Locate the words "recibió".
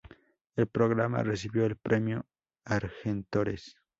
1.21-1.63